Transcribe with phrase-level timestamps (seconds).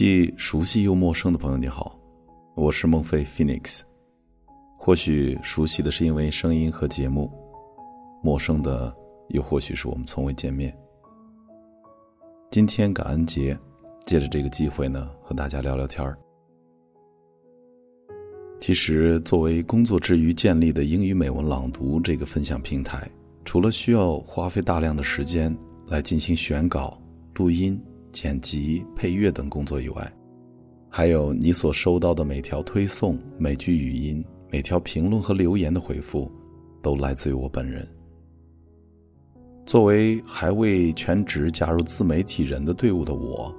[0.00, 1.94] 既熟悉又陌生的朋友，你好，
[2.54, 3.82] 我是孟非 Phoenix。
[4.78, 7.30] 或许熟悉的是因为声音和节目，
[8.22, 8.96] 陌生的
[9.28, 10.74] 又或许是我们从未见面。
[12.50, 13.54] 今天感恩节，
[14.06, 16.18] 借着这个机会呢，和大家聊聊天儿。
[18.58, 23.06] 其实，作为工作之余建立的英语美文朗读这个分享平台，
[23.44, 25.54] 除了需要花费大量的时间
[25.88, 26.98] 来进行选稿、
[27.34, 27.78] 录音、
[28.12, 30.12] 剪辑、配乐等工作以外，
[30.88, 34.24] 还有你所收到的每条推送、每句语音。
[34.52, 36.28] 每条评论和留言的回复，
[36.82, 37.86] 都来自于我本人。
[39.64, 43.54] 作为还未全职加入自媒体人的队伍的我，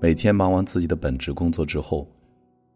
[0.00, 2.04] 每天忙完自己的本职工作之后，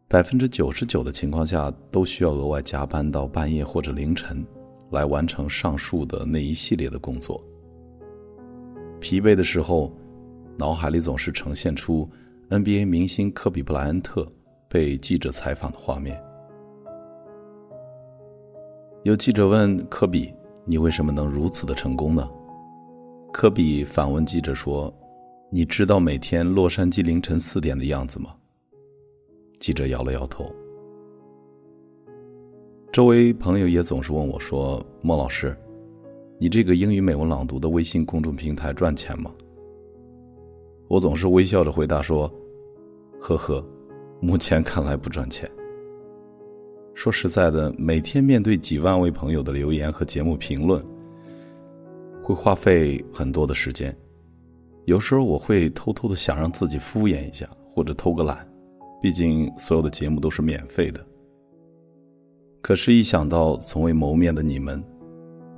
[0.07, 4.47] 百分之九十九的情况下都需要额外加班到半夜或者凌晨，
[4.93, 7.43] 来完成上述的那一系列的工作。
[9.01, 9.93] 疲惫的时候，
[10.59, 12.09] 脑海里总是呈现出
[12.49, 14.27] NBA 明星科比布莱恩特
[14.69, 16.21] 被记者采访的画面。
[19.03, 20.33] 有记者问科比
[20.65, 22.29] ：“你为什么能如此的成功呢？”
[23.33, 24.93] 科比反问记者说
[25.53, 28.35] ：“你知道每天洛杉矶凌晨四点的样子吗？”
[29.61, 30.51] 记者摇了摇头。
[32.91, 35.55] 周围朋友也总是问我说：“孟老师，
[36.39, 39.31] 你这个英语美文朗读的微信公众平台赚钱吗？”
[40.89, 42.33] 我总是微笑着回答说
[43.21, 43.65] ：“呵呵，
[44.21, 45.51] 目前看来不赚钱。”
[46.95, 50.83] 说实在的，每天面对几万位朋友的留言和节目评论，
[52.23, 53.95] 会花费很多的时间。
[54.85, 58.49] 有时候我会偷偷的想让自己敷衍一下，或者偷个懒，
[59.03, 61.05] 毕竟所有的节目都是免费的。
[62.63, 64.83] 可是，一想到从未谋面的你们，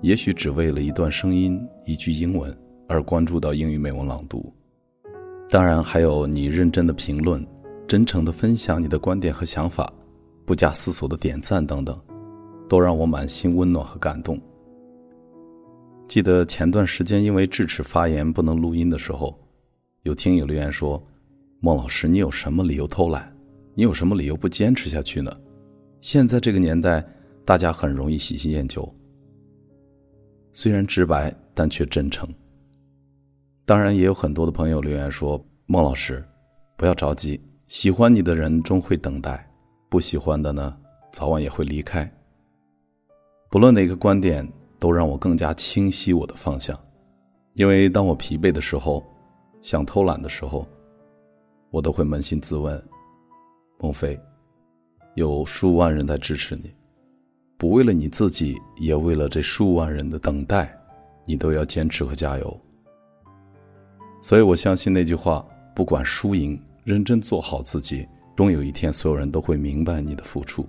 [0.01, 2.55] 也许只为了一段声音、一句英文
[2.89, 4.53] 而关注到英语美文朗读，
[5.51, 7.45] 当然还有你认真的评论、
[7.87, 9.93] 真诚的分享你的观点和想法。
[10.45, 11.99] 不假思索的点赞等等，
[12.69, 14.41] 都让我满心温暖和感动。
[16.07, 19.39] 记得前段时间因为智齿发炎不能录音的时候，
[20.05, 21.03] 有听友留言说
[21.61, 23.31] ：“孟老师，你有什么理由偷懒？
[23.75, 25.31] 你有什么理由不坚持下去呢？”
[26.01, 27.05] 现在这个年代，
[27.45, 28.91] 大家很容易喜新厌旧。
[30.55, 32.27] 虽然直白，但却真诚。
[33.69, 36.27] 当然，也有很多的朋友留言说：“孟老师，
[36.75, 39.47] 不要着急，喜欢你的人终会等待。”
[39.91, 40.75] 不喜欢的呢，
[41.13, 42.11] 早晚也会离开。
[43.51, 46.79] 不论哪个观点，都让我更加清晰我的方向。
[47.53, 49.05] 因为当我疲惫的时候，
[49.61, 50.67] 想偷懒的时候，
[51.71, 52.83] 我都会扪心自问：
[53.79, 54.19] 孟非，
[55.15, 56.75] 有数万人在支持你，
[57.59, 60.75] 不为了你自己，也为了这数万人的等待，
[61.27, 62.61] 你都要坚持和加油。
[64.21, 68.07] 所以我相信那句话：不管输赢，认真做好自己。
[68.37, 70.65] 终有一天，所有人都会明白你的付出。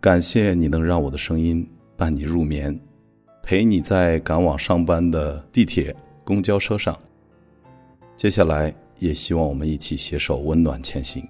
[0.00, 1.64] 感谢你能让我的声音
[1.96, 2.78] 伴你入眠，
[3.42, 5.94] 陪你在赶往上班的地铁、
[6.24, 6.98] 公交车上。
[8.16, 11.24] 接下来，也希望我们一起携手温暖前行。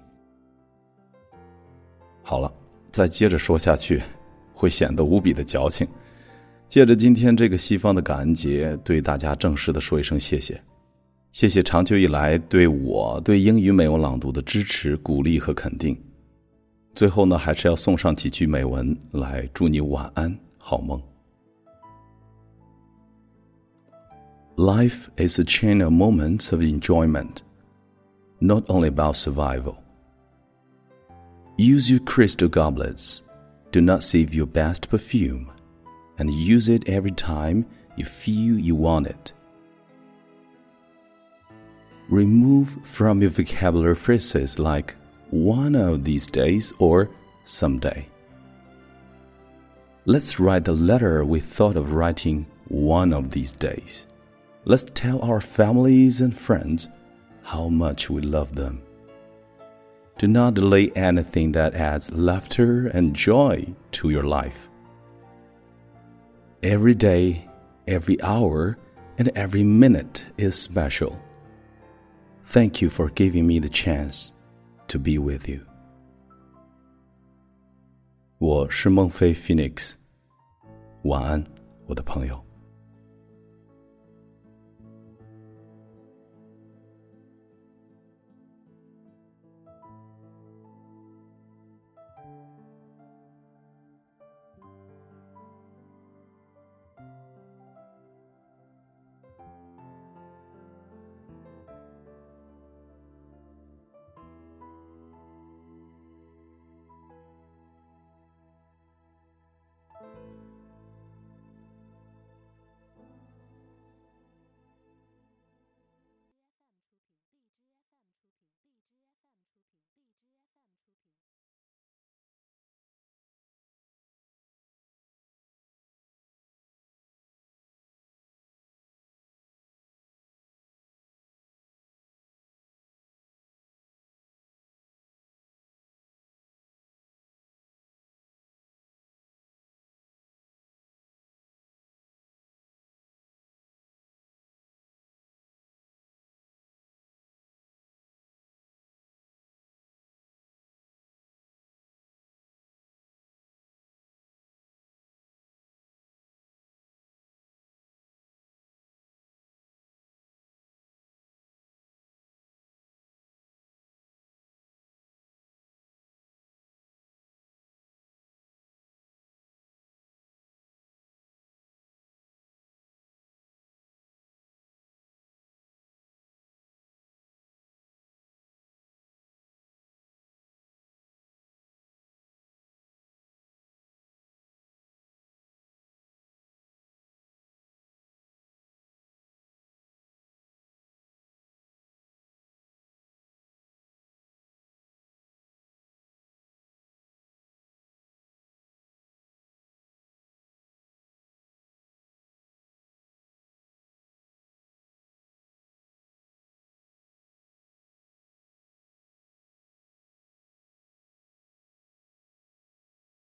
[2.23, 2.51] 好了，
[2.91, 4.01] 再接着说下去，
[4.53, 5.87] 会显得无比的矫情。
[6.67, 10.61] 借着今天这个西方的感恩节，对大家正式的说一声谢谢。
[11.31, 15.97] 谢谢长久以来对我对英语美文朗读的支持、鼓励和肯定。
[16.95, 21.01] 最后呢，还是要送上几句美文来祝你晚安，好梦。
[24.55, 27.39] Life is a chain of moments of enjoyment,
[28.39, 29.75] not only about survival.
[31.57, 33.19] Use your crystal goblets.
[33.71, 35.47] Do not save your best perfume,
[36.17, 37.65] and use it every time
[37.95, 39.33] you feel you want it.
[42.09, 44.95] remove from your vocabulary phrases like
[45.31, 47.09] one of these days or
[47.43, 48.07] someday.
[50.05, 54.05] Let's write the letter we thought of writing one of these days.
[54.65, 56.89] Let's tell our families and friends
[57.43, 58.81] how much we love them.
[60.17, 64.69] Do not delay anything that adds laughter and joy to your life.
[66.64, 67.48] Every day,
[67.86, 68.76] every hour,
[69.18, 71.18] and every minute is special.
[72.44, 74.32] Thank you for giving me the chance
[74.88, 75.60] to be with you.
[78.38, 79.94] 我是孟非 Phoenix，
[81.02, 81.44] 晚安，
[81.86, 82.42] 我的朋友。